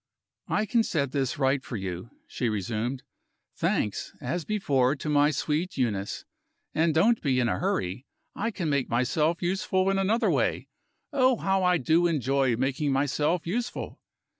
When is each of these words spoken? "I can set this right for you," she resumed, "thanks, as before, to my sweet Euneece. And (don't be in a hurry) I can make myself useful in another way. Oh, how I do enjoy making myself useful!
"I 0.47 0.65
can 0.65 0.81
set 0.81 1.11
this 1.11 1.37
right 1.37 1.63
for 1.63 1.77
you," 1.77 2.09
she 2.25 2.49
resumed, 2.49 3.03
"thanks, 3.55 4.13
as 4.19 4.45
before, 4.45 4.95
to 4.95 5.09
my 5.09 5.29
sweet 5.29 5.77
Euneece. 5.77 6.25
And 6.73 6.95
(don't 6.95 7.21
be 7.21 7.39
in 7.39 7.47
a 7.47 7.59
hurry) 7.59 8.07
I 8.35 8.49
can 8.49 8.67
make 8.67 8.89
myself 8.89 9.43
useful 9.43 9.91
in 9.91 9.99
another 9.99 10.31
way. 10.31 10.69
Oh, 11.13 11.35
how 11.35 11.63
I 11.63 11.77
do 11.77 12.07
enjoy 12.07 12.55
making 12.55 12.91
myself 12.91 13.45
useful! 13.45 14.01